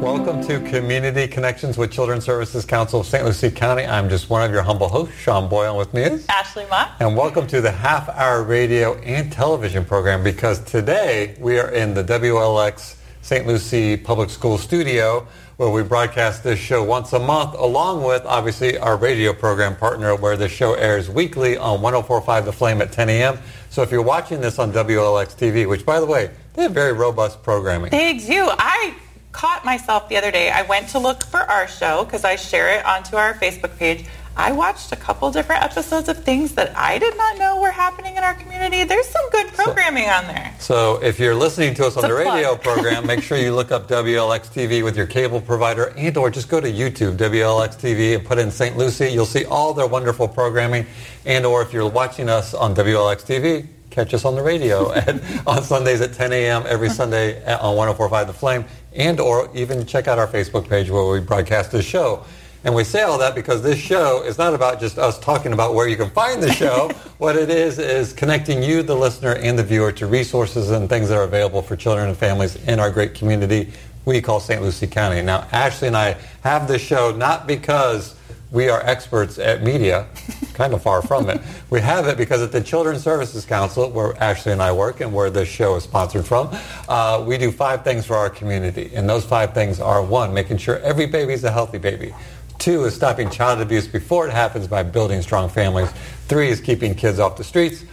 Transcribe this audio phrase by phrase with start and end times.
[0.00, 3.22] Welcome to Community Connections with Children's Services Council of St.
[3.22, 3.84] Lucie County.
[3.84, 6.92] I'm just one of your humble hosts, Sean Boyle, with me is Ashley Mott.
[7.00, 12.02] And welcome to the half-hour radio and television program because today we are in the
[12.02, 13.46] WLX St.
[13.46, 15.28] Lucie Public School studio
[15.58, 20.16] where we broadcast this show once a month along with obviously our radio program partner
[20.16, 23.38] where the show airs weekly on 1045 The Flame at 10 a.m.
[23.68, 26.94] So if you're watching this on WLX TV, which by the way, they have very
[26.94, 27.90] robust programming.
[27.90, 28.48] They do.
[28.58, 28.94] I
[29.32, 30.50] caught myself the other day.
[30.50, 34.04] I went to look for our show because I share it onto our Facebook page.
[34.36, 38.16] I watched a couple different episodes of things that I did not know were happening
[38.16, 38.84] in our community.
[38.84, 40.54] There's some good programming so, on there.
[40.58, 43.88] So if you're listening to us on the radio program, make sure you look up
[43.88, 48.24] WLX TV with your cable provider and or just go to YouTube, WLX TV, and
[48.24, 48.76] put in St.
[48.76, 49.08] Lucie.
[49.08, 50.86] You'll see all their wonderful programming.
[51.26, 55.20] And or if you're watching us on WLX TV, catch us on the radio at,
[55.46, 56.64] on Sundays at 10 a.m.
[56.66, 56.96] every uh-huh.
[56.96, 61.20] Sunday on 104.5 The Flame and or even check out our Facebook page where we
[61.20, 62.24] broadcast the show.
[62.62, 65.74] And we say all that because this show is not about just us talking about
[65.74, 66.88] where you can find the show.
[67.18, 71.08] what it is is connecting you, the listener, and the viewer to resources and things
[71.08, 73.72] that are available for children and families in our great community
[74.04, 74.62] we call St.
[74.62, 75.22] Lucie County.
[75.22, 78.14] Now, Ashley and I have this show not because
[78.52, 80.06] we are experts at media,
[80.54, 81.40] kind of far from it.
[81.70, 85.12] We have it because at the Children's Services Council, where Ashley and I work and
[85.12, 86.48] where this show is sponsored from,
[86.88, 88.90] uh, we do five things for our community.
[88.94, 92.12] And those five things are one, making sure every baby is a healthy baby.
[92.58, 95.90] Two is stopping child abuse before it happens by building strong families.
[96.26, 97.84] Three is keeping kids off the streets.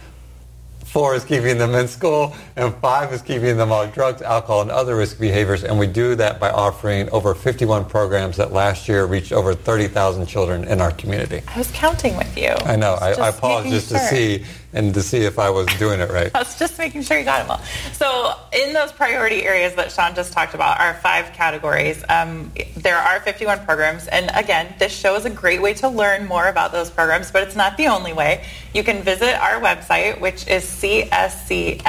[0.88, 4.70] Four is keeping them in school, and five is keeping them off drugs, alcohol, and
[4.70, 5.62] other risk behaviors.
[5.62, 10.24] And we do that by offering over 51 programs that last year reached over 30,000
[10.26, 11.42] children in our community.
[11.46, 12.54] I was counting with you.
[12.64, 12.94] I know.
[12.94, 13.98] I, I paused just sure.
[13.98, 16.30] to see and to see if I was doing it right.
[16.34, 17.62] I was just making sure you got them all.
[17.92, 22.96] So in those priority areas that Sean just talked about, our five categories, um, there
[22.96, 24.08] are 51 programs.
[24.08, 27.42] And again, this show is a great way to learn more about those programs, but
[27.42, 28.44] it's not the only way.
[28.74, 31.82] You can visit our website, which is cscslc.org.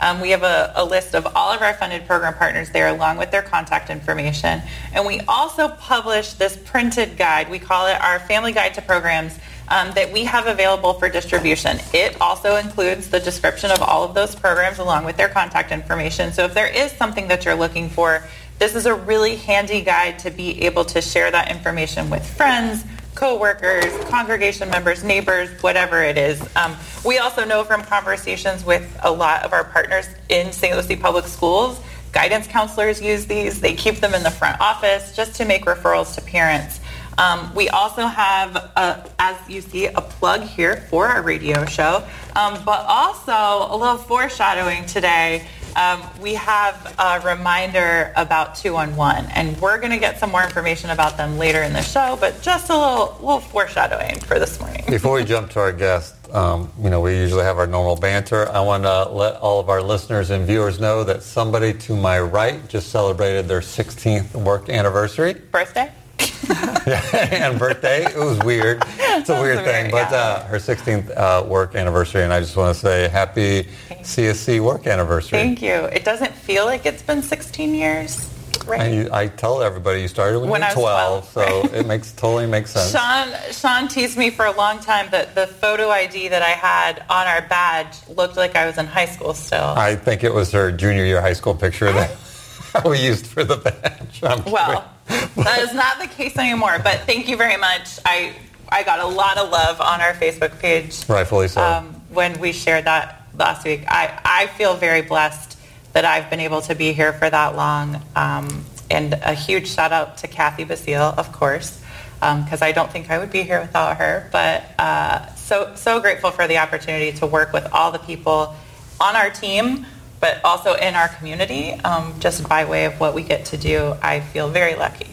[0.00, 3.16] Um, we have a, a, list of all of our funded program partners there along
[3.16, 4.62] with their contact information.
[4.94, 7.50] And we also publish this printed guide.
[7.50, 9.36] We call it our Family Guide to Programs
[9.70, 11.78] um, that we have available for distribution.
[11.92, 16.32] It also includes the description of all of those programs along with their contact information.
[16.32, 18.24] So if there is something that you're looking for,
[18.58, 22.84] this is a really handy guide to be able to share that information with friends,
[23.14, 26.40] co-workers, congregation members, neighbors, whatever it is.
[26.56, 30.74] Um, we also know from conversations with a lot of our partners in St.
[30.74, 31.80] Lucie Public Schools,
[32.12, 33.60] guidance counselors use these.
[33.60, 36.80] They keep them in the front office just to make referrals to parents.
[37.18, 42.06] Um, we also have, a, as you see, a plug here for our radio show,
[42.36, 45.44] um, but also a little foreshadowing today.
[45.74, 50.90] Um, we have a reminder about 211, and we're going to get some more information
[50.90, 54.84] about them later in the show, but just a little, little foreshadowing for this morning.
[54.88, 58.48] Before we jump to our guest, um, you know, we usually have our normal banter.
[58.50, 62.20] I want to let all of our listeners and viewers know that somebody to my
[62.20, 65.34] right just celebrated their 16th work anniversary.
[65.34, 65.90] Birthday?
[67.12, 68.04] and birthday.
[68.04, 68.82] It was weird.
[68.86, 69.90] It's a weird thing.
[69.90, 74.60] But uh, her 16th uh, work anniversary, and I just want to say happy CSC
[74.60, 75.38] work anniversary.
[75.38, 75.74] Thank you.
[75.74, 78.34] It doesn't feel like it's been 16 years.
[78.66, 79.10] Right.
[79.10, 82.12] I, I tell everybody you started when, when you were 12, 12 so it makes
[82.12, 82.92] totally makes sense.
[82.92, 87.02] Sean Sean teased me for a long time that the photo ID that I had
[87.08, 89.64] on our badge looked like I was in high school still.
[89.64, 92.16] I think it was her junior year high school picture that
[92.84, 94.22] we used for the badge.
[94.22, 96.78] I'm well, that is not the case anymore.
[96.82, 97.98] But thank you very much.
[98.04, 98.34] I
[98.68, 101.08] I got a lot of love on our Facebook page.
[101.08, 101.62] Rightfully so.
[101.62, 105.58] Um, when we shared that last week, I I feel very blessed
[105.92, 108.02] that I've been able to be here for that long.
[108.14, 111.82] Um, and a huge shout out to Kathy Basile, of course,
[112.14, 114.28] because um, I don't think I would be here without her.
[114.32, 118.54] But uh, so so grateful for the opportunity to work with all the people
[119.00, 119.86] on our team
[120.20, 123.94] but also in our community, um, just by way of what we get to do,
[124.02, 125.08] I feel very lucky.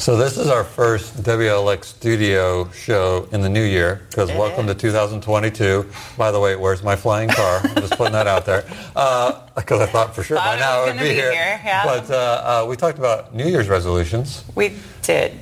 [0.00, 4.74] So this is our first WLX studio show in the new year because welcome is.
[4.74, 5.86] to 2022.
[6.16, 7.60] By the way, where's my flying car?
[7.62, 10.84] I'm just putting that out there because uh, I thought for sure thought by now
[10.84, 11.32] it would be, be, here.
[11.32, 11.84] here yeah.
[11.84, 14.42] But uh, uh, we talked about New Year's resolutions.
[14.54, 15.32] We did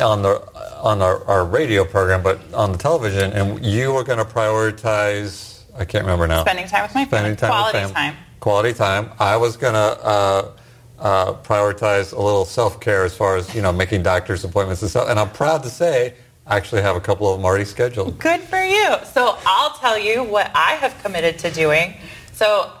[0.00, 0.48] on the
[0.80, 5.60] on our, our radio program, but on the television, and you were going to prioritize.
[5.76, 6.40] I can't remember now.
[6.40, 7.18] Spending time with my family.
[7.18, 8.12] Spending time Quality with family.
[8.16, 9.10] time quality time.
[9.18, 10.52] I was going to uh,
[10.98, 15.08] uh, prioritize a little self-care as far as, you know, making doctor's appointments and stuff.
[15.08, 16.14] And I'm proud to say
[16.46, 18.18] I actually have a couple of them already scheduled.
[18.18, 18.96] Good for you.
[19.12, 21.94] So I'll tell you what I have committed to doing.
[22.32, 22.72] So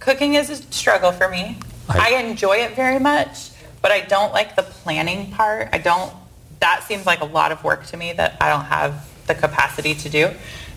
[0.00, 1.58] cooking is a struggle for me.
[1.88, 3.50] I, I enjoy it very much,
[3.80, 5.68] but I don't like the planning part.
[5.72, 6.12] I don't.
[6.60, 9.94] That seems like a lot of work to me that I don't have the capacity
[9.94, 10.30] to do.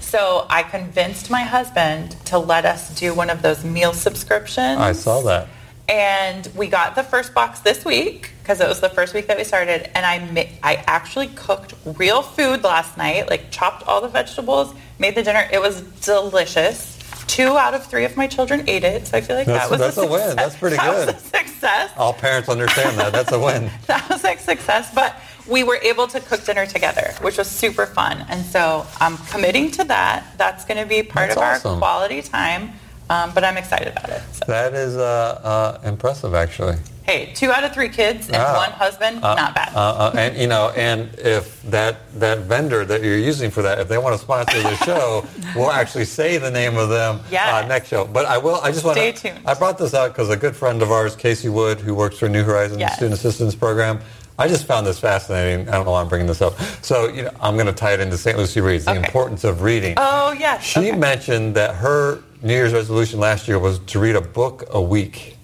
[0.10, 4.80] So I convinced my husband to let us do one of those meal subscriptions.
[4.80, 5.48] I saw that.
[5.88, 9.38] And we got the first box this week because it was the first week that
[9.38, 9.96] we started.
[9.96, 14.74] And I ma- I actually cooked real food last night, like chopped all the vegetables,
[14.98, 15.48] made the dinner.
[15.54, 16.99] It was delicious.
[17.30, 19.72] Two out of three of my children ate it, so I feel like that's, that
[19.72, 20.36] was that's a, a, win.
[20.36, 21.16] That's pretty that good.
[21.16, 21.92] A success.
[21.96, 23.14] All parents understand that.
[23.14, 23.70] That's a win.
[23.86, 25.16] that was a success, but
[25.48, 28.26] we were able to cook dinner together, which was super fun.
[28.30, 30.26] And so I'm committing to that.
[30.38, 31.72] That's going to be part That's of awesome.
[31.74, 32.72] our quality time.
[33.12, 34.22] Um, but I'm excited about it.
[34.32, 34.46] So.
[34.48, 36.78] That is uh, uh, impressive, actually.
[37.10, 38.56] Hey, two out of three kids and Ah.
[38.56, 39.72] one husband, Uh, not bad.
[39.76, 43.80] Uh, uh, and you know, and if that that vendor that you're using for that,
[43.80, 45.26] if they want to sponsor the show,
[45.56, 47.52] we'll actually say the name of them Yes.
[47.52, 48.06] uh, next show.
[48.06, 48.60] But I will.
[48.62, 49.02] I just want to.
[49.18, 49.44] Stay tuned.
[49.48, 52.30] I brought this out because a good friend of ours, Casey Wood, who works for
[52.30, 52.94] New Horizons Yes.
[52.98, 54.00] Student Assistance Program.
[54.38, 55.68] I just found this fascinating.
[55.68, 56.54] I don't know why I'm bringing this up.
[56.82, 58.38] So, you know, I'm going to tie it into St.
[58.38, 59.00] Lucie Reads, the Okay.
[59.04, 59.96] importance of reading.
[59.98, 60.64] oh, yes.
[60.64, 60.92] She okay.
[60.94, 65.36] mentioned that her New Year's resolution last year was to read a book a week.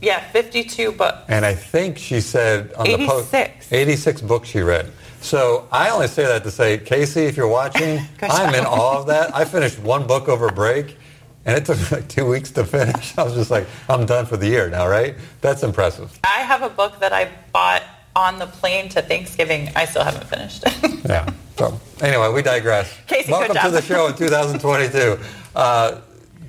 [0.00, 1.18] Yeah, 52 books.
[1.28, 3.72] And I think she said on the post 86.
[3.72, 4.90] 86 books she read.
[5.20, 9.06] So I only say that to say, Casey, if you're watching, I'm in awe of
[9.08, 9.34] that.
[9.34, 10.96] I finished one book over break,
[11.44, 13.16] and it took me like two weeks to finish.
[13.18, 15.16] I was just like, I'm done for the year now, right?
[15.40, 16.16] That's impressive.
[16.24, 17.82] I have a book that I bought
[18.14, 19.70] on the plane to Thanksgiving.
[19.74, 20.74] I still haven't finished it.
[21.08, 21.30] Yeah.
[21.56, 22.92] So anyway, we digress.
[23.06, 25.18] Casey, Welcome to the show in 2022.
[25.56, 26.00] Uh,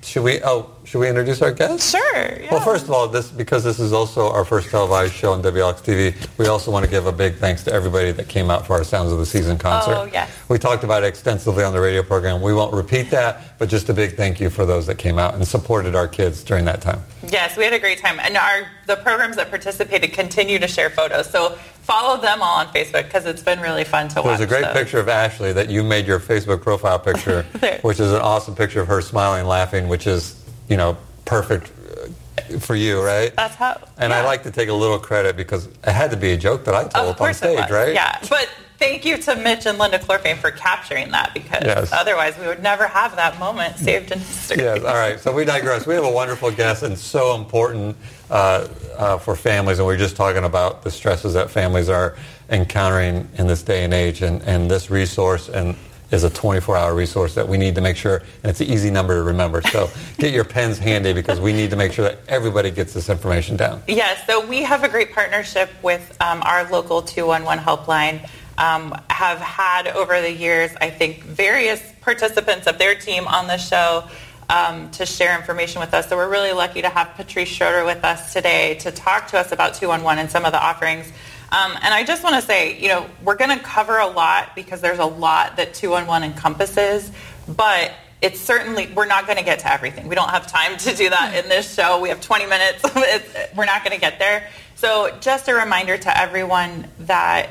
[0.03, 0.41] should we?
[0.43, 1.91] Oh, should we introduce our guest?
[1.91, 2.41] sure.
[2.41, 2.47] Yeah.
[2.51, 5.83] Well, first of all, this because this is also our first televised show on WLX
[5.83, 8.73] TV, we also want to give a big thanks to everybody that came out for
[8.73, 9.95] our Sounds of the Season oh, concert.
[9.95, 10.31] Oh, yes.
[10.49, 12.41] We talked about it extensively on the radio program.
[12.41, 15.35] We won't repeat that, but just a big thank you for those that came out
[15.35, 17.03] and supported our kids during that time.
[17.27, 18.19] Yes, we had a great time.
[18.19, 21.29] And our the programs that participated continue to share photos.
[21.29, 21.51] So
[21.83, 24.25] follow them all on Facebook because it's been really fun to watch.
[24.25, 24.73] There's a great those.
[24.73, 27.43] picture of Ashley that you made your Facebook profile picture,
[27.83, 32.59] which is an awesome picture of her smiling, laughing, which is, you know, perfect uh,
[32.59, 33.35] for you, right?
[33.35, 33.81] That's how.
[33.97, 36.63] And I like to take a little credit because it had to be a joke
[36.65, 37.93] that I told on stage, right?
[37.93, 41.91] Yeah, but thank you to Mitch and Linda Clorfane for capturing that because Yes.
[41.91, 44.57] otherwise we would never have that moment saved in history.
[44.63, 45.19] Yes, all right.
[45.19, 45.85] So we digress.
[45.85, 47.97] We have a wonderful guest and so important
[48.31, 48.67] uh,
[48.97, 49.79] uh, for families.
[49.79, 52.15] And we are just talking about the stresses that families are
[52.49, 54.21] encountering in this day and age.
[54.21, 55.75] And, and this resource and
[56.11, 59.15] is a 24-hour resource that we need to make sure, and it's an easy number
[59.15, 59.61] to remember.
[59.61, 63.09] So get your pens handy because we need to make sure that everybody gets this
[63.09, 63.83] information down.
[63.87, 68.27] Yes, so we have a great partnership with um, our local 211 helpline.
[68.57, 73.55] Um, have had over the years, I think, various participants of their team on the
[73.55, 74.03] show
[74.49, 76.09] um, to share information with us.
[76.09, 79.51] So we're really lucky to have Patrice Schroeder with us today to talk to us
[79.51, 81.11] about 211 and some of the offerings.
[81.51, 84.55] Um, and I just want to say, you know, we're going to cover a lot
[84.55, 87.11] because there's a lot that 211 encompasses,
[87.47, 90.07] but it's certainly, we're not going to get to everything.
[90.07, 92.01] We don't have time to do that in this show.
[92.01, 92.83] We have 20 minutes.
[93.55, 94.47] We're not going to get there.
[94.75, 97.49] So just a reminder to everyone that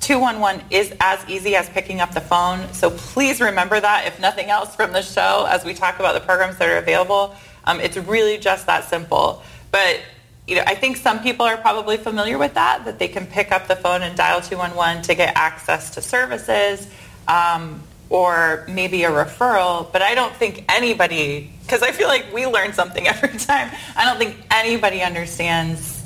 [0.00, 2.72] 211 is as easy as picking up the phone.
[2.72, 6.20] So please remember that, if nothing else from the show, as we talk about the
[6.20, 7.34] programs that are available.
[7.64, 9.42] Um, it's really just that simple.
[9.72, 10.00] But
[10.48, 13.52] you know, I think some people are probably familiar with that, that they can pick
[13.52, 16.88] up the phone and dial 211 to get access to services
[17.28, 19.92] um, or maybe a referral.
[19.92, 24.06] But I don't think anybody, because I feel like we learn something every time, I
[24.06, 25.97] don't think anybody understands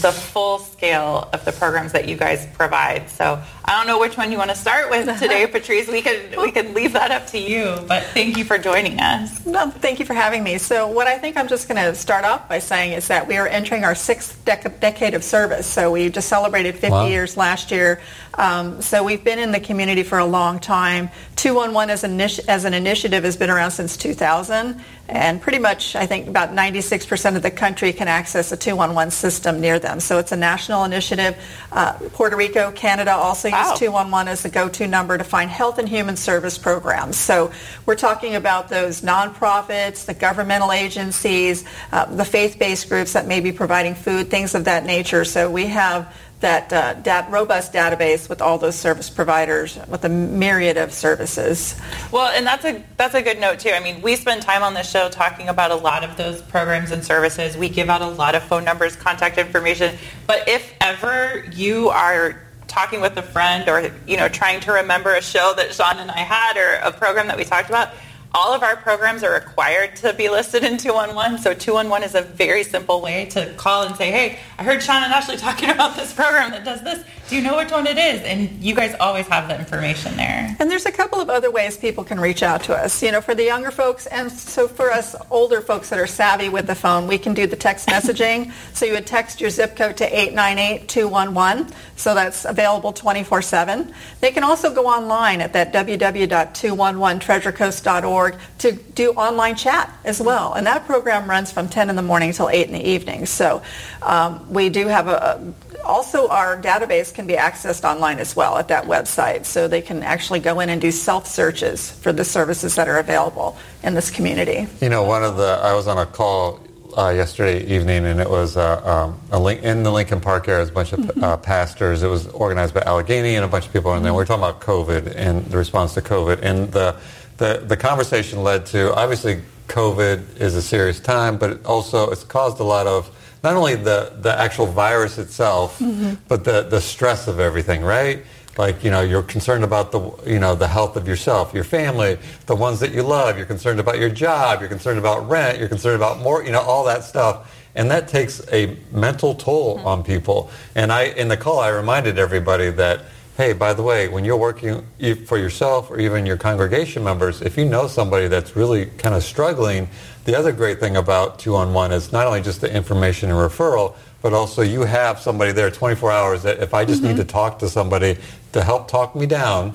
[0.00, 3.10] the full scale of the programs that you guys provide.
[3.10, 5.86] So I don't know which one you want to start with today, Patrice.
[5.88, 7.76] We could we could leave that up to you.
[7.86, 9.44] But thank you for joining us.
[9.44, 10.58] No, thank you for having me.
[10.58, 13.36] So what I think I'm just going to start off by saying is that we
[13.36, 15.66] are entering our sixth dec- decade of service.
[15.66, 17.06] So we just celebrated 50 Wow.
[17.06, 18.00] years last year.
[18.34, 21.10] Um, so we've been in the community for a long time.
[21.36, 24.80] 211 as an, as an initiative has been around since 2000.
[25.08, 29.60] And pretty much, I think about 96% of the country can access a 211 system
[29.60, 30.00] near them.
[30.00, 31.36] So it's a national initiative.
[31.70, 33.70] Uh, Puerto Rico, Canada also Wow.
[33.70, 37.16] use 211 as the go-to number to find health and human service programs.
[37.18, 37.50] So
[37.84, 43.52] we're talking about those nonprofits, the governmental agencies, uh, the faith-based groups that may be
[43.52, 45.24] providing food, things of that nature.
[45.24, 50.08] So we have that uh, dat- robust database with all those service providers with a
[50.08, 51.80] myriad of services.
[52.10, 53.70] Well, and that's a that's a good note too.
[53.70, 56.90] I mean, we spend time on the show talking about a lot of those programs
[56.90, 57.56] and services.
[57.56, 59.96] We give out a lot of phone numbers, contact information.
[60.26, 65.14] But if ever you are talking with a friend or you know trying to remember
[65.14, 67.90] a show that Sean and I had or a program that we talked about,
[68.34, 71.38] all of our programs are required to be listed in 211.
[71.38, 75.02] So 211 is a very simple way to call and say, hey, I heard Sean
[75.02, 77.04] and Ashley talking about this program that does this.
[77.28, 78.22] Do you know which one it is?
[78.22, 80.56] And you guys always have the information there.
[80.58, 83.02] And there's a couple of other ways people can reach out to us.
[83.02, 86.48] You know, for the younger folks and so for us older folks that are savvy
[86.48, 88.50] with the phone, we can do the text messaging.
[88.74, 91.72] so you would text your zip code to 898-211.
[91.96, 93.92] So that's available 24-7.
[94.20, 100.54] They can also go online at that www.211treasurecoast.org to do online chat as well.
[100.54, 103.26] And that program runs from 10 in the morning till 8 in the evening.
[103.26, 103.62] So
[104.00, 108.68] um, we do have a, also our database can be accessed online as well at
[108.68, 112.74] that website so they can actually go in and do self searches for the services
[112.76, 116.06] that are available in this community you know one of the i was on a
[116.06, 116.60] call
[116.96, 120.60] uh, yesterday evening and it was uh, um, a link, in the lincoln park area
[120.60, 121.24] was a bunch of mm-hmm.
[121.24, 124.18] uh, pastors it was organized by allegheny and a bunch of people and there mm-hmm.
[124.18, 126.94] we are talking about covid and the response to covid and the,
[127.42, 132.60] the, the conversation led to obviously covid is a serious time but also it's caused
[132.60, 133.10] a lot of
[133.42, 136.14] not only the, the actual virus itself, mm-hmm.
[136.28, 138.24] but the, the stress of everything, right?
[138.56, 142.18] Like, you know, you're concerned about the, you know, the health of yourself, your family,
[142.46, 143.36] the ones that you love.
[143.36, 144.60] You're concerned about your job.
[144.60, 145.58] You're concerned about rent.
[145.58, 147.58] You're concerned about more, you know, all that stuff.
[147.74, 149.86] And that takes a mental toll mm-hmm.
[149.86, 150.50] on people.
[150.74, 154.36] And I, in the call, I reminded everybody that, hey, by the way, when you're
[154.36, 154.86] working
[155.26, 159.22] for yourself or even your congregation members, if you know somebody that's really kind of
[159.22, 159.88] struggling,
[160.24, 163.38] the other great thing about two on one is not only just the information and
[163.38, 167.12] referral, but also you have somebody there 24 hours that if I just mm-hmm.
[167.12, 168.16] need to talk to somebody
[168.52, 169.74] to help talk me down,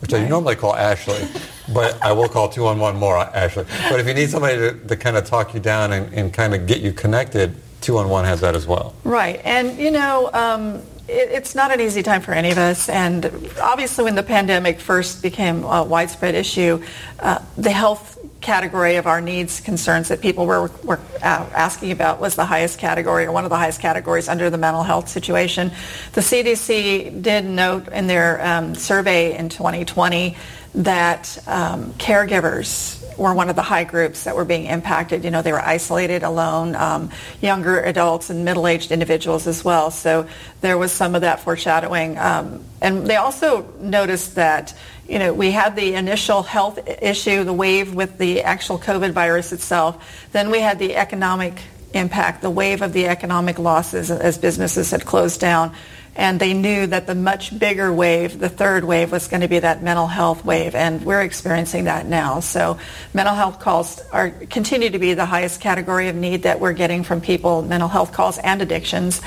[0.00, 0.22] which right.
[0.22, 1.28] I normally call Ashley,
[1.74, 3.64] but I will call 211 more Ashley.
[3.90, 6.54] But if you need somebody to, to kind of talk you down and, and kind
[6.54, 8.94] of get you connected, 211 has that as well.
[9.04, 9.40] Right.
[9.44, 12.88] And, you know, um, it's not an easy time for any of us.
[12.88, 13.26] And
[13.60, 16.82] obviously when the pandemic first became a widespread issue,
[17.18, 22.20] uh, the health category of our needs concerns that people were, were uh, asking about
[22.20, 25.70] was the highest category or one of the highest categories under the mental health situation.
[26.12, 30.36] The CDC did note in their um, survey in 2020
[30.74, 35.24] that um, caregivers were one of the high groups that were being impacted.
[35.24, 39.90] You know, they were isolated, alone, um, younger adults and middle-aged individuals as well.
[39.90, 40.26] So
[40.60, 42.18] there was some of that foreshadowing.
[42.18, 44.74] Um, and they also noticed that
[45.08, 49.52] you know, we had the initial health issue, the wave with the actual COVID virus
[49.52, 50.28] itself.
[50.32, 51.60] Then we had the economic
[51.92, 55.74] impact, the wave of the economic losses as businesses had closed down.
[56.14, 59.58] And they knew that the much bigger wave, the third wave, was going to be
[59.60, 62.40] that mental health wave, and we're experiencing that now.
[62.40, 62.78] So
[63.14, 67.02] mental health calls are continue to be the highest category of need that we're getting
[67.02, 69.22] from people, mental health calls and addictions.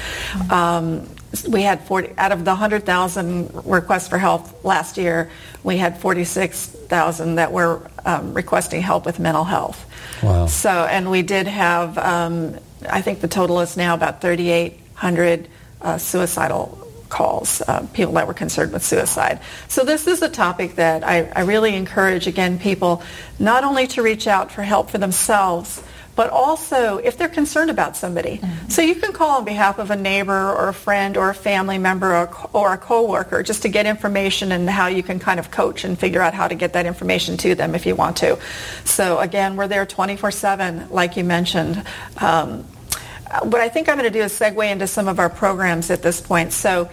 [0.51, 1.10] Um,
[1.50, 5.30] we had 40 out of the 100,000 requests for help last year,
[5.63, 9.84] we had 46,000 that were um, requesting help with mental health.
[10.22, 10.46] Wow.
[10.46, 12.58] So, and we did have, um,
[12.89, 15.50] I think the total is now about 3,800
[15.86, 16.77] uh, suicidal
[17.10, 19.39] calls, uh, people that were concerned with suicide.
[19.68, 23.04] So this is a topic that I, I really encourage, again, people
[23.39, 25.82] not only to reach out for help for themselves,
[26.15, 28.38] but also if they're concerned about somebody.
[28.38, 28.70] Mm-hmm.
[28.70, 31.77] So you can call on behalf of a neighbor or a friend or a family
[31.77, 35.51] member or, or a coworker just to get information and how you can kind of
[35.51, 38.39] coach and figure out how to get that information to them if you want to.
[38.86, 41.84] So again, we're there 24-7, like you mentioned.
[42.18, 42.65] Um,
[43.44, 46.01] what I think I'm going to do is segue into some of our programs at
[46.01, 46.53] this point.
[46.53, 46.89] So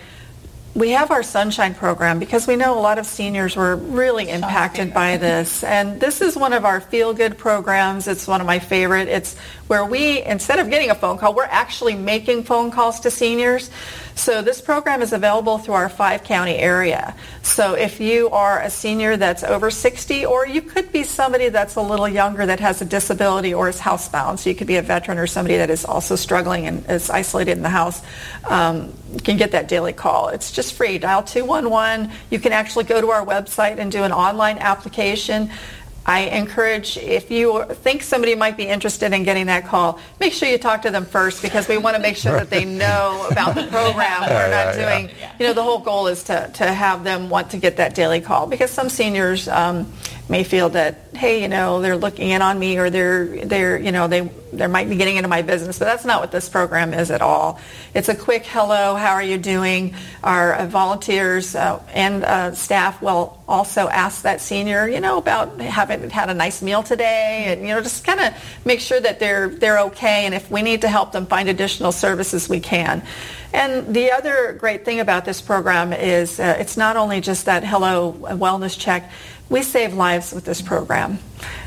[0.74, 4.94] we have our Sunshine program because we know a lot of seniors were really impacted
[4.94, 5.62] by this.
[5.62, 8.08] And this is one of our feel-good programs.
[8.08, 9.08] It's one of my favorite.
[9.08, 9.36] It's
[9.66, 13.70] where we, instead of getting a phone call, we're actually making phone calls to seniors.
[14.14, 17.14] So this program is available through our five county area.
[17.42, 21.76] So if you are a senior that's over 60 or you could be somebody that's
[21.76, 24.82] a little younger that has a disability or is housebound, so you could be a
[24.82, 28.02] veteran or somebody that is also struggling and is isolated in the house,
[28.48, 30.28] um, you can get that daily call.
[30.28, 30.98] It's just free.
[30.98, 32.10] Dial 211.
[32.30, 35.50] You can actually go to our website and do an online application.
[36.04, 40.48] I encourage if you think somebody might be interested in getting that call, make sure
[40.48, 43.54] you talk to them first because we want to make sure that they know about
[43.54, 44.20] the program.
[44.28, 47.56] We're not doing, you know, the whole goal is to, to have them want to
[47.56, 49.92] get that daily call because some seniors um,
[50.28, 53.92] may feel that, hey, you know, they're looking in on me or they're, they're, you
[53.92, 54.20] know, they,
[54.52, 57.20] they might be getting into my business, but that's not what this program is at
[57.20, 57.60] all.
[57.94, 59.94] It's a quick hello, how are you doing?
[60.22, 65.60] Our uh, volunteers uh, and uh, staff will also ask that senior, you know, about
[65.60, 69.18] having had a nice meal today and, you know, just kind of make sure that
[69.18, 70.24] they're, they're okay.
[70.24, 73.02] And if we need to help them find additional services, we can.
[73.52, 77.64] And the other great thing about this program is uh, it's not only just that
[77.64, 79.10] hello wellness check,
[79.52, 81.18] we save lives with this program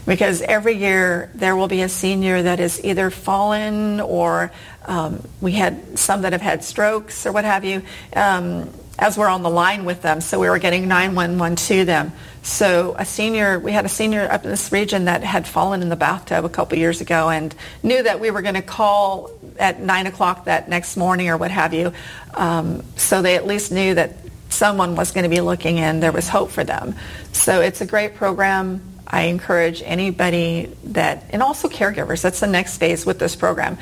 [0.07, 4.51] because every year there will be a senior that is either fallen or
[4.87, 7.83] um, we had some that have had strokes or what have you
[8.15, 10.19] um, as we're on the line with them.
[10.19, 12.11] So we were getting 911 to them.
[12.41, 15.89] So a senior, we had a senior up in this region that had fallen in
[15.89, 19.79] the bathtub a couple years ago and knew that we were going to call at
[19.79, 21.93] 9 o'clock that next morning or what have you.
[22.33, 25.99] Um, so they at least knew that someone was going to be looking in.
[25.99, 26.95] There was hope for them.
[27.31, 28.81] So it's a great program.
[29.07, 33.77] I encourage anybody that, and also caregivers, that's the next phase with this program.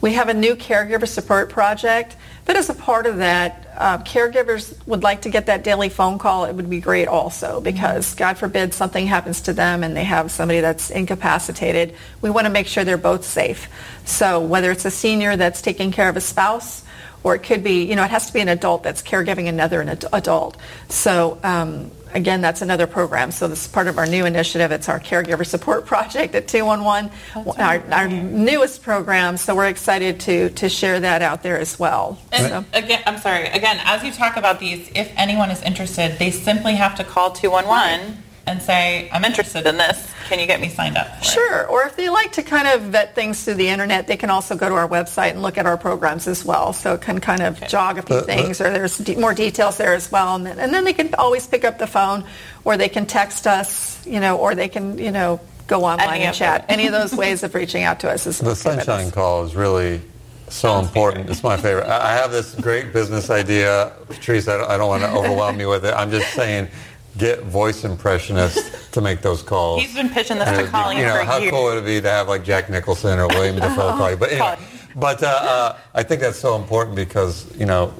[0.00, 4.74] We have a new caregiver support project, but as a part of that, uh, caregivers
[4.86, 6.44] would like to get that daily phone call.
[6.44, 10.30] It would be great also because God forbid something happens to them and they have
[10.30, 11.94] somebody that's incapacitated.
[12.22, 13.68] We want to make sure they're both safe.
[14.04, 16.84] So whether it's a senior that's taking care of a spouse
[17.28, 19.82] or it could be, you know, it has to be an adult that's caregiving another
[19.82, 20.56] an adult.
[20.88, 23.30] So um, again, that's another program.
[23.32, 24.72] So this is part of our new initiative.
[24.72, 27.10] It's our caregiver support project at 211,
[27.58, 29.36] our, our, newest program.
[29.36, 32.18] So we're excited to to share that out there as well.
[32.32, 32.64] And so.
[32.72, 33.46] again, I'm sorry.
[33.48, 37.32] Again, as you talk about these, if anyone is interested, they simply have to call
[37.32, 40.12] 211 and say, I'm interested in this.
[40.28, 41.22] Can you get me signed up?
[41.22, 41.66] Sure.
[41.68, 44.56] Or if they like to kind of vet things through the internet, they can also
[44.56, 46.72] go to our website and look at our programs as well.
[46.72, 47.68] So it can kind of okay.
[47.68, 50.36] jog a few things or there's de- more details there as well.
[50.36, 52.24] And then, and then they can always pick up the phone
[52.64, 56.24] or they can text us, you know, or they can, you know, go online Any
[56.24, 56.66] and chat.
[56.68, 60.02] Any of those ways of reaching out to us is The Sunshine Call is really
[60.50, 61.30] so important.
[61.30, 61.86] It's my favorite.
[61.86, 63.92] I have this great business idea.
[64.08, 65.94] Patrice, I don't want to overwhelm you with it.
[65.94, 66.68] I'm just saying
[67.18, 69.82] get voice impressionists to make those calls.
[69.82, 71.50] He's been pitching this and to Colleen you know, for how years.
[71.50, 74.16] cool would it be to have like Jack Nicholson or William Dafoe call you?
[74.16, 74.56] But anyway,
[74.96, 77.92] but uh, uh, I think that's so important because you know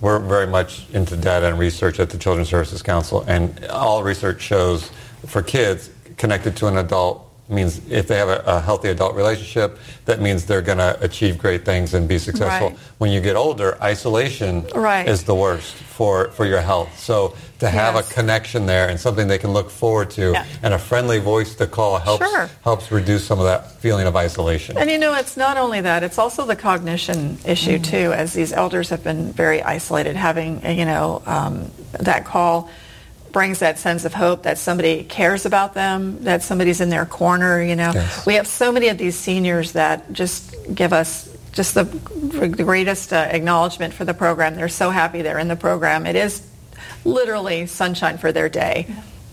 [0.00, 4.42] we're very much into data and research at the Children's Services Council, and all research
[4.42, 4.90] shows
[5.26, 9.78] for kids connected to an adult means if they have a, a, healthy adult relationship,
[10.04, 12.70] that means they're going to achieve great things and be successful.
[12.70, 12.78] Right.
[12.98, 15.06] When you get older, isolation right.
[15.06, 16.98] is the worst for, for your health.
[16.98, 18.10] So to have yes.
[18.10, 20.44] a connection there and something they can look forward to yeah.
[20.62, 22.50] and a friendly voice to call helps sure.
[22.62, 24.76] helps reduce some of that feeling of isolation.
[24.76, 27.82] And you know, it's not only that; it's also the cognition issue mm-hmm.
[27.82, 28.12] too.
[28.12, 32.68] As these elders have been very isolated, having you know um, that call
[33.32, 37.62] brings that sense of hope that somebody cares about them, that somebody's in their corner,
[37.62, 37.92] you know.
[37.94, 38.26] Yes.
[38.26, 43.12] We have so many of these seniors that just give us just the, the greatest
[43.12, 44.56] uh, acknowledgement for the program.
[44.56, 46.06] They're so happy they're in the program.
[46.06, 46.46] It is
[47.04, 48.86] literally sunshine for their day.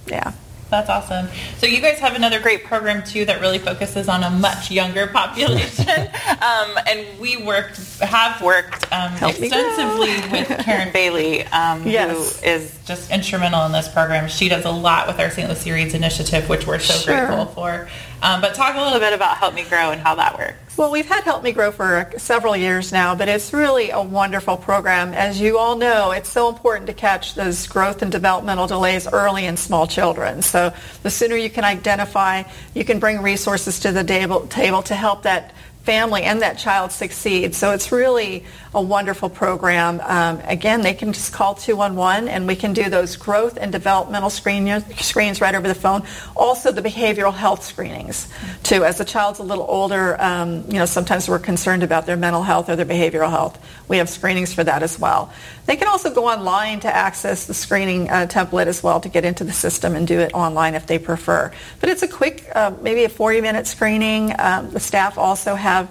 [0.07, 0.33] Yeah.
[0.73, 1.27] That's awesome.
[1.59, 5.05] So you guys have another great program too that really focuses on a much younger
[5.05, 5.87] population,
[6.41, 12.39] um, and we worked have worked um, extensively with Karen Bailey, um, yes.
[12.41, 14.27] who is just instrumental in this program.
[14.27, 15.47] She does a lot with our St.
[15.47, 17.25] Lucie Reads initiative, which we're so sure.
[17.25, 17.87] grateful for.
[18.21, 20.77] Um, but talk a little bit about Help Me Grow and how that works.
[20.77, 24.57] Well, we've had Help Me Grow for several years now, but it's really a wonderful
[24.57, 25.13] program.
[25.13, 29.45] As you all know, it's so important to catch those growth and developmental delays early
[29.45, 30.41] in small children.
[30.41, 32.43] So the sooner you can identify,
[32.73, 36.91] you can bring resources to the table, table to help that family and that child
[36.91, 37.53] succeed.
[37.53, 39.99] So it's really a wonderful program.
[40.01, 44.29] Um, again, they can just call 211 and we can do those growth and developmental
[44.29, 46.03] screen, screens right over the phone.
[46.35, 48.29] Also the behavioral health screenings
[48.63, 48.85] too.
[48.85, 52.43] As the child's a little older, um, you know, sometimes we're concerned about their mental
[52.43, 53.59] health or their behavioral health.
[53.89, 55.33] We have screenings for that as well.
[55.65, 59.23] They can also go online to access the screening uh, template as well to get
[59.23, 61.51] into the system and do it online if they prefer.
[61.79, 64.35] But it's a quick, uh, maybe a 40-minute screening.
[64.37, 65.89] Um, the staff also have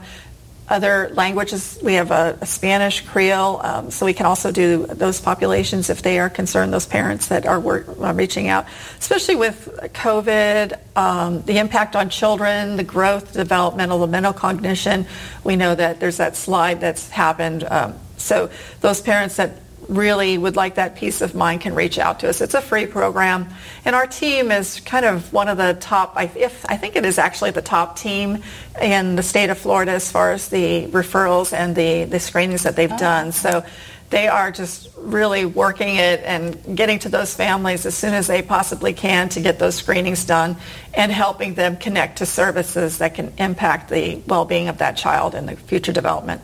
[0.69, 1.79] other languages.
[1.83, 6.03] We have a, a Spanish, Creole, um, so we can also do those populations if
[6.03, 8.67] they are concerned, those parents that are work, reaching out,
[8.99, 15.07] especially with COVID, um, the impact on children, the growth, developmental, the mental cognition.
[15.45, 17.65] We know that there's that slide that's happened.
[17.65, 22.21] Um, so those parents that really would like that peace of mind can reach out
[22.21, 22.41] to us.
[22.41, 23.49] It's a free program.
[23.85, 27.05] And our team is kind of one of the top, I, if, I think it
[27.05, 28.43] is actually the top team
[28.81, 32.77] in the state of Florida as far as the referrals and the, the screenings that
[32.77, 32.99] they've oh.
[32.99, 33.33] done.
[33.33, 33.65] So
[34.13, 38.43] they are just really working it and getting to those families as soon as they
[38.43, 40.57] possibly can to get those screenings done
[40.93, 45.49] and helping them connect to services that can impact the well-being of that child and
[45.49, 46.43] the future development.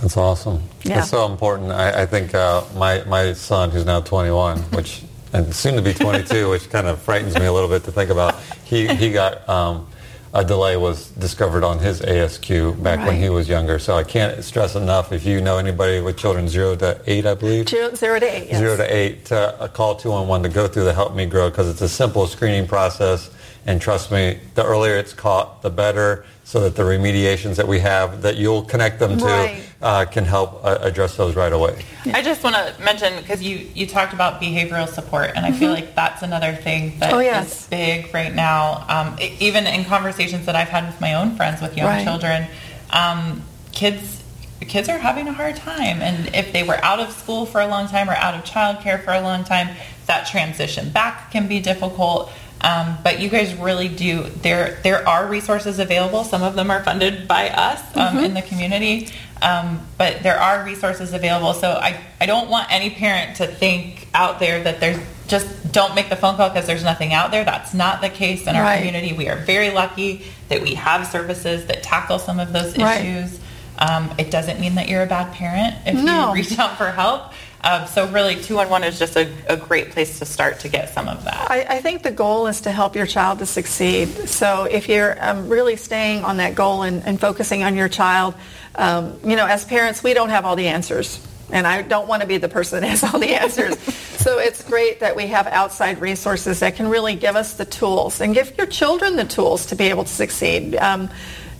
[0.00, 0.62] That's awesome.
[0.82, 0.96] Yeah.
[0.96, 1.72] That's so important.
[1.72, 5.02] I, I think uh, my, my son, who's now 21, which
[5.34, 8.10] and soon to be 22, which kind of frightens me a little bit to think
[8.10, 8.40] about.
[8.64, 9.86] He he got um,
[10.34, 13.08] a delay was discovered on his ASQ back right.
[13.08, 13.78] when he was younger.
[13.78, 17.34] So I can't stress enough if you know anybody with children zero to eight, I
[17.34, 17.68] believe.
[17.68, 18.48] Zero, zero to eight.
[18.48, 18.58] Yes.
[18.58, 21.68] Zero to eight, uh, a call 211 to go through the Help Me Grow because
[21.68, 23.30] it's a simple screening process.
[23.66, 27.80] And trust me, the earlier it's caught, the better so that the remediations that we
[27.80, 29.68] have that you'll connect them to right.
[29.80, 31.82] uh, can help uh, address those right away.
[32.12, 35.58] I just want to mention because you, you talked about behavioral support and I mm-hmm.
[35.58, 37.62] feel like that's another thing that oh, yes.
[37.62, 38.84] is big right now.
[38.88, 42.04] Um, it, even in conversations that I've had with my own friends with young right.
[42.04, 42.46] children,
[42.90, 44.22] um, kids
[44.60, 47.66] kids are having a hard time and if they were out of school for a
[47.66, 49.68] long time or out of childcare for a long time,
[50.06, 52.30] that transition back can be difficult.
[52.64, 54.22] Um, but you guys really do.
[54.22, 56.24] There, there are resources available.
[56.24, 58.24] Some of them are funded by us um, mm-hmm.
[58.24, 59.10] in the community,
[59.42, 61.52] um, but there are resources available.
[61.52, 65.94] So I, I don't want any parent to think out there that there's just don't
[65.94, 67.44] make the phone call because there's nothing out there.
[67.44, 68.78] That's not the case in our right.
[68.78, 69.12] community.
[69.12, 73.04] We are very lucky that we have services that tackle some of those right.
[73.04, 73.40] issues.
[73.78, 76.28] Um, it doesn't mean that you're a bad parent if no.
[76.28, 77.32] you reach out for help.
[77.64, 80.68] Um, so really, two on one is just a, a, great place to start to
[80.68, 81.50] get some of that.
[81.50, 84.08] I, I, think the goal is to help your child to succeed.
[84.28, 88.34] So if you're um, really staying on that goal and, and focusing on your child,
[88.74, 91.26] um, you know, as parents, we don't have all the answers.
[91.50, 93.78] And I don't want to be the person that has all the answers.
[94.18, 98.20] so it's great that we have outside resources that can really give us the tools
[98.20, 101.08] and give your children the tools to be able to succeed um,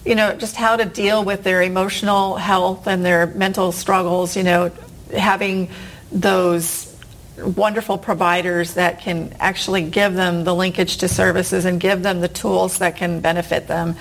[0.04, 4.42] you know, just how to deal with their emotional health and their mental struggles, you
[4.42, 4.70] know,
[5.16, 5.70] having
[6.14, 6.90] those
[7.36, 12.28] wonderful providers that can actually give them the linkage to services and give them the
[12.28, 13.96] tools that can benefit them.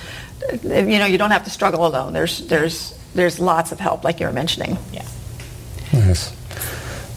[0.61, 2.13] You know, you don't have to struggle alone.
[2.13, 4.77] There's there's there's lots of help, like you were mentioning.
[4.91, 5.07] Yeah.
[5.91, 6.35] Nice.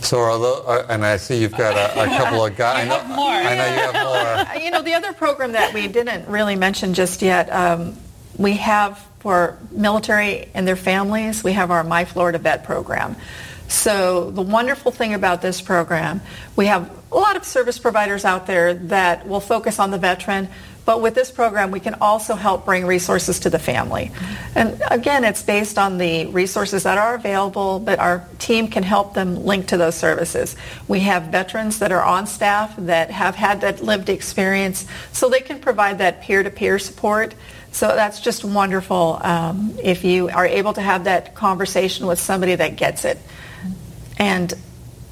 [0.00, 2.88] So, although, uh, and I see you've got a, a couple of guys.
[2.90, 3.28] I know, more.
[3.28, 4.62] I know you have more.
[4.64, 7.96] You know, the other program that we didn't really mention just yet, um,
[8.36, 13.16] we have for military and their families, we have our My Florida Vet program.
[13.68, 16.20] So the wonderful thing about this program,
[16.54, 20.48] we have a lot of service providers out there that will focus on the veteran,
[20.84, 24.12] but with this program, we can also help bring resources to the family.
[24.54, 29.14] And again, it's based on the resources that are available, but our team can help
[29.14, 30.54] them link to those services.
[30.86, 35.40] We have veterans that are on staff that have had that lived experience, so they
[35.40, 37.34] can provide that peer-to-peer support.
[37.72, 42.54] So that's just wonderful um, if you are able to have that conversation with somebody
[42.54, 43.18] that gets it
[44.18, 44.52] and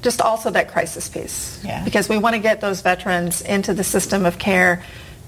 [0.05, 1.59] just also that crisis piece.
[1.65, 1.83] Yeah.
[1.83, 4.83] Because we want to get those veterans into the system of care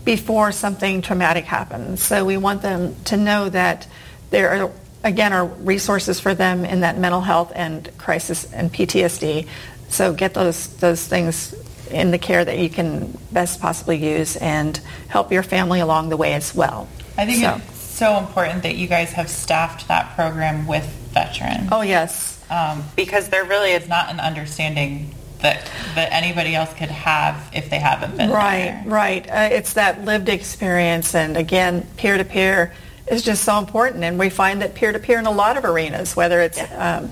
[0.05, 2.01] before something traumatic happens.
[2.01, 3.87] So we want them to know that
[4.29, 4.71] there are,
[5.03, 9.47] again, are resources for them in that mental health and crisis and PTSD.
[9.89, 11.55] So get those, those things
[11.89, 16.17] in the care that you can best possibly use and help your family along the
[16.17, 16.87] way as well.
[17.17, 17.59] I think so.
[17.67, 21.69] it's so important that you guys have staffed that program with veterans.
[21.71, 26.89] Oh, yes um, because there really is not an understanding that that anybody else could
[26.89, 28.83] have if they haven't been right there.
[28.85, 32.73] right uh, it's that lived experience and again peer to peer
[33.07, 35.63] is just so important and we find that peer to peer in a lot of
[35.63, 36.97] arenas whether it's yeah.
[36.97, 37.11] um,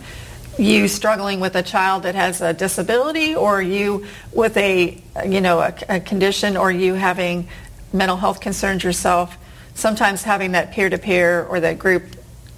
[0.57, 5.59] you struggling with a child that has a disability or you with a you know
[5.59, 7.47] a, a condition or you having
[7.93, 9.37] mental health concerns yourself
[9.75, 12.03] sometimes having that peer to peer or that group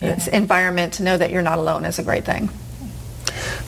[0.01, 0.17] yeah.
[0.31, 2.49] environment to know that you're not alone is a great thing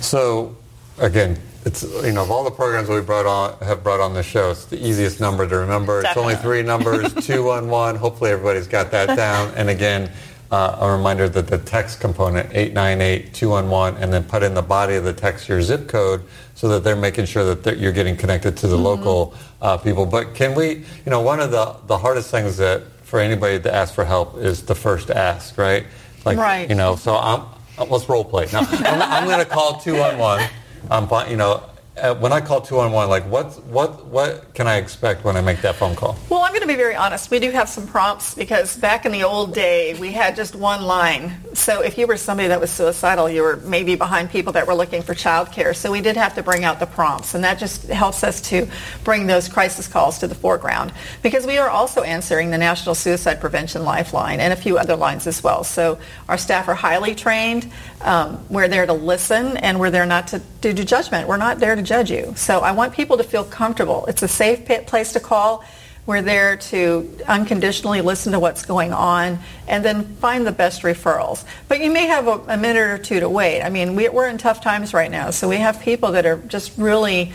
[0.01, 0.55] so,
[0.97, 4.23] again, it's you know of all the programs we brought on have brought on the
[4.23, 6.01] show, it's the easiest number to remember.
[6.01, 6.33] Definitely.
[6.33, 7.95] It's only three numbers, two one one.
[7.95, 9.53] Hopefully, everybody's got that down.
[9.55, 10.11] And again.
[10.51, 15.03] Uh, a reminder that the text component 898-211 and then put in the body of
[15.03, 16.23] the text your zip code
[16.55, 18.83] so that they're making sure that you're getting connected to the mm-hmm.
[18.83, 22.81] local uh, people but can we you know one of the, the hardest things that
[23.03, 25.85] for anybody to ask for help is the first ask right
[26.25, 26.67] like right.
[26.67, 27.43] you know so i'm
[27.87, 28.47] let's role play.
[28.51, 30.47] Now, I'm, I'm going to call 211.
[30.89, 31.68] Um, you know,
[31.99, 35.61] uh, when I call 211, like what, what, what can I expect when I make
[35.61, 36.17] that phone call?
[36.29, 37.29] Well, I'm going to be very honest.
[37.31, 40.83] We do have some prompts because back in the old day, we had just one
[40.83, 41.33] line.
[41.53, 44.73] So if you were somebody that was suicidal, you were maybe behind people that were
[44.73, 45.73] looking for child care.
[45.73, 48.67] So we did have to bring out the prompts, and that just helps us to
[49.03, 53.41] bring those crisis calls to the foreground because we are also answering the National Suicide
[53.41, 55.63] Prevention Lifeline and a few other lines as well.
[55.63, 57.71] So our staff are highly trained.
[58.01, 61.27] Um, we're there to listen, and we're there not to, to do judgment.
[61.27, 62.33] We're not there to judge you.
[62.37, 64.05] So I want people to feel comfortable.
[64.05, 65.65] It's a safe place to call.
[66.05, 71.43] We're there to unconditionally listen to what's going on and then find the best referrals.
[71.67, 73.63] But you may have a, a minute or two to wait.
[73.63, 76.37] I mean, we, we're in tough times right now, so we have people that are
[76.37, 77.33] just really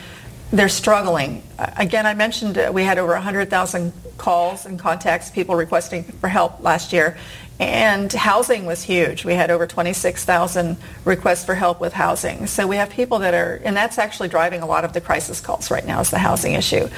[0.52, 1.42] they're struggling.
[1.58, 6.92] Again, I mentioned we had over 100,000 calls and contacts, people requesting for help last
[6.92, 7.16] year.
[7.60, 9.24] And housing was huge.
[9.24, 12.46] We had over 26,000 requests for help with housing.
[12.46, 15.40] So we have people that are, and that's actually driving a lot of the crisis
[15.40, 16.88] calls right now is the housing issue.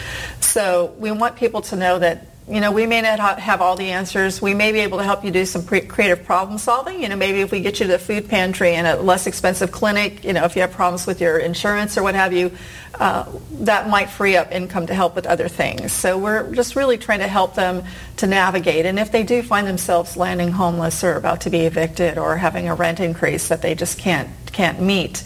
[0.41, 3.91] So we want people to know that you know, we may not have all the
[3.91, 4.41] answers.
[4.41, 7.03] We may be able to help you do some pre- creative problem solving.
[7.03, 9.73] You know, maybe if we get you to the food pantry and a less expensive
[9.73, 12.53] clinic, you know, if you have problems with your insurance or what have you,
[12.95, 13.25] uh,
[13.63, 15.93] that might free up income to help with other things.
[15.93, 17.83] So we're just really trying to help them
[18.19, 18.87] to navigate.
[18.87, 22.69] And if they do find themselves landing homeless or about to be evicted or having
[22.69, 25.25] a rent increase that they just can't can't meet,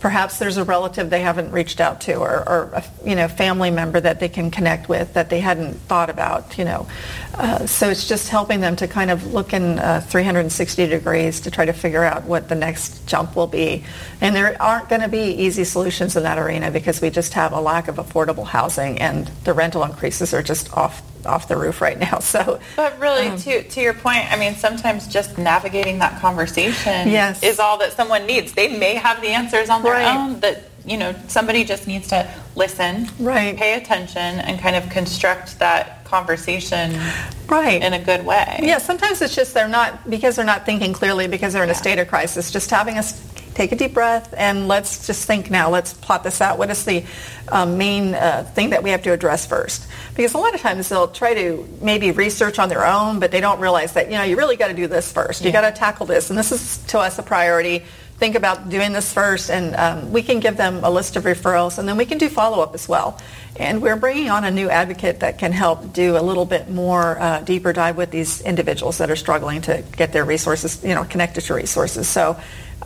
[0.00, 3.70] perhaps there's a relative they haven't reached out to or, or a you know family
[3.70, 6.86] member that they can connect with that they hadn't thought about you know.
[7.34, 11.50] Uh, so it's just helping them to kind of look in uh, 360 degrees to
[11.50, 13.84] try to figure out what the next jump will be.
[14.20, 17.52] And there aren't going to be easy solutions in that arena because we just have
[17.52, 21.80] a lack of affordable housing and the rental increases are just off off the roof
[21.80, 22.18] right now.
[22.28, 27.08] So, but really, um, to to your point, I mean, sometimes just navigating that conversation
[27.08, 27.42] yes.
[27.42, 28.52] is all that someone needs.
[28.52, 30.14] They may have the answers on their right.
[30.14, 30.40] own.
[30.40, 33.56] That you know, somebody just needs to listen, right.
[33.56, 37.00] pay attention, and kind of construct that conversation
[37.48, 38.60] right in a good way.
[38.62, 41.74] Yeah, sometimes it's just they're not because they're not thinking clearly because they're in yeah.
[41.74, 42.50] a state of crisis.
[42.50, 43.22] Just having us
[43.58, 45.68] take a deep breath and let's just think now.
[45.68, 46.58] Let's plot this out.
[46.58, 47.04] What is the
[47.48, 49.88] um, main uh, thing that we have to address first?
[50.14, 53.40] Because a lot of times they'll try to maybe research on their own, but they
[53.40, 55.44] don't realize that, you know, you really got to do this first.
[55.44, 56.30] You got to tackle this.
[56.30, 57.82] And this is to us a priority
[58.18, 61.78] think about doing this first and um, we can give them a list of referrals
[61.78, 63.16] and then we can do follow-up as well
[63.54, 67.16] and we're bringing on a new advocate that can help do a little bit more
[67.20, 71.04] uh, deeper dive with these individuals that are struggling to get their resources you know
[71.04, 72.36] connected to resources so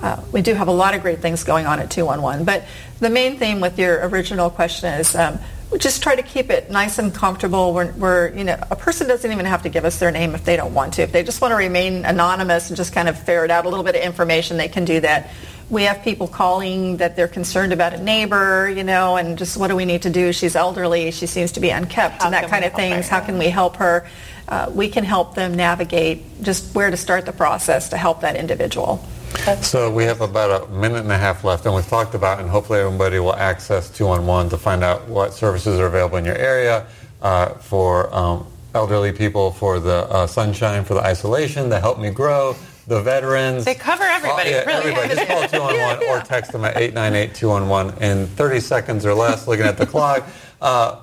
[0.03, 2.45] uh, we do have a lot of great things going on at 211.
[2.45, 2.65] But
[2.99, 5.39] the main theme with your original question is um,
[5.79, 7.73] just try to keep it nice and comfortable.
[7.73, 10.45] Where, where, you know, a person doesn't even have to give us their name if
[10.45, 11.03] they don't want to.
[11.03, 13.85] If they just want to remain anonymous and just kind of ferret out a little
[13.85, 15.31] bit of information, they can do that.
[15.71, 19.69] We have people calling that they're concerned about a neighbor, you know, and just what
[19.69, 20.33] do we need to do?
[20.33, 23.09] She's elderly, she seems to be unkept, How and that kind of things.
[23.09, 24.07] How can we help her?
[24.49, 28.37] Uh, we can help them navigate just where to start the process to help that
[28.37, 29.03] individual.
[29.43, 32.49] So we have about a minute and a half left, and we've talked about, and
[32.49, 36.87] hopefully everybody will access 211 to find out what services are available in your area
[37.23, 42.11] uh, for um, elderly people, for the uh, sunshine, for the isolation, the Help Me
[42.11, 42.55] Grow,
[42.87, 43.65] the veterans.
[43.65, 44.51] They cover everybody.
[44.51, 44.91] Oh, yeah, really.
[44.91, 45.09] everybody.
[45.17, 46.21] Just call 211 yeah, yeah.
[46.21, 50.25] or text them at 898-211 in 30 seconds or less, looking at the clock.
[50.61, 51.01] Uh,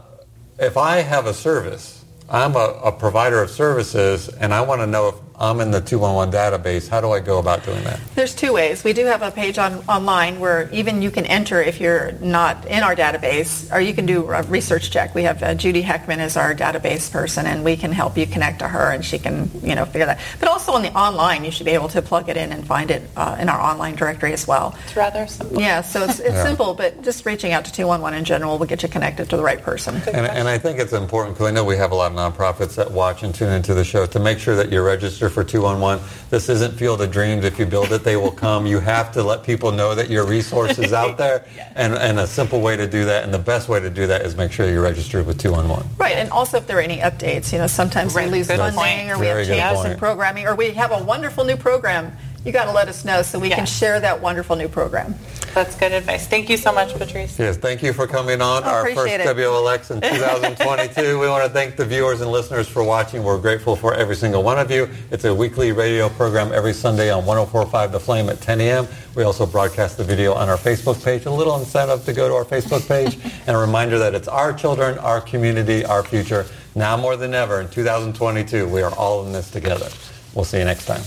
[0.58, 4.88] if I have a service, I'm a, a provider of services, and I want to
[4.88, 6.90] know if I'm in the 211 database.
[6.90, 8.00] How do I go about doing that?
[8.16, 8.84] There's two ways.
[8.84, 12.66] We do have a page on online where even you can enter if you're not
[12.66, 15.16] in our database, or you can do a research check.
[15.16, 18.60] We have uh, Judy Heckman as our database person, and we can help you connect
[18.60, 20.20] to her, and she can you know figure that.
[20.42, 22.92] But also on the online, you should be able to plug it in and find
[22.92, 24.76] it uh, in our online directory as well.
[24.84, 25.62] It's rather simple.
[25.62, 26.44] Yeah, so it's, it's yeah.
[26.44, 29.44] simple, but just reaching out to 211 in general will get you connected to the
[29.44, 29.96] right person.
[30.14, 32.76] And, and I think it's important because I know we have a lot of nonprofits
[32.76, 36.04] that watch and tune into the show to make sure that you're registered for 211.
[36.30, 37.46] This isn't Field of Dreams.
[37.46, 38.66] If you build it, they will come.
[38.66, 41.46] You have to let people know that your resource is out there.
[41.76, 44.24] And, and a simple way to do that, and the best way to do that
[44.24, 45.88] is make sure you're registered with 211.
[45.98, 48.26] Right, and also if there are any updates, you know, sometimes right.
[48.26, 49.10] we lose funding point.
[49.12, 52.66] or we have changes in programming or we have a wonderful new program you got
[52.66, 55.16] to let us know so we can share that wonderful new program.
[55.54, 56.28] That's good advice.
[56.28, 57.38] Thank you so much, Patrice.
[57.38, 59.22] Yes, thank you for coming on oh, our first it.
[59.22, 61.20] WLX in 2022.
[61.20, 63.24] we want to thank the viewers and listeners for watching.
[63.24, 64.88] We're grateful for every single one of you.
[65.12, 68.88] It's a weekly radio program every Sunday on 104.5 The Flame at 10 a.m.
[69.16, 71.26] We also broadcast the video on our Facebook page.
[71.26, 74.54] A little incentive to go to our Facebook page and a reminder that it's our
[74.54, 76.46] children, our community, our future.
[76.76, 79.90] Now more than ever in 2022, we are all in this together.
[80.36, 81.02] We'll see you next time.